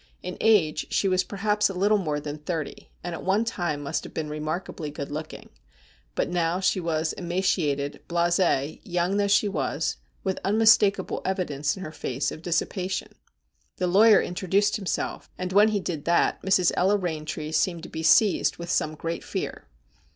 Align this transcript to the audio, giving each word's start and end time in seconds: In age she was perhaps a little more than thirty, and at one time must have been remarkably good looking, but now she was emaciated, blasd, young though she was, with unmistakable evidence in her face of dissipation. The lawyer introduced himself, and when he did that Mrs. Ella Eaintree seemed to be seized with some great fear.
In 0.23 0.35
age 0.41 0.87
she 0.89 1.07
was 1.07 1.23
perhaps 1.23 1.69
a 1.69 1.75
little 1.75 1.99
more 1.99 2.19
than 2.19 2.39
thirty, 2.39 2.89
and 3.03 3.13
at 3.13 3.21
one 3.23 3.45
time 3.45 3.81
must 3.83 4.03
have 4.03 4.15
been 4.15 4.29
remarkably 4.31 4.89
good 4.89 5.11
looking, 5.11 5.51
but 6.15 6.27
now 6.27 6.59
she 6.59 6.79
was 6.79 7.13
emaciated, 7.13 8.01
blasd, 8.07 8.81
young 8.83 9.17
though 9.17 9.27
she 9.27 9.47
was, 9.47 9.97
with 10.23 10.39
unmistakable 10.43 11.21
evidence 11.23 11.77
in 11.77 11.83
her 11.83 11.91
face 11.91 12.31
of 12.31 12.41
dissipation. 12.41 13.13
The 13.77 13.85
lawyer 13.85 14.19
introduced 14.23 14.75
himself, 14.77 15.29
and 15.37 15.53
when 15.53 15.67
he 15.67 15.79
did 15.79 16.05
that 16.05 16.41
Mrs. 16.41 16.71
Ella 16.75 16.97
Eaintree 16.97 17.51
seemed 17.51 17.83
to 17.83 17.87
be 17.89 18.01
seized 18.01 18.57
with 18.57 18.71
some 18.71 18.95
great 18.95 19.23
fear. 19.23 19.67